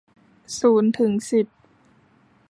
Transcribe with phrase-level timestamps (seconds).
[0.59, 1.47] ศูนย์ถึงสิบ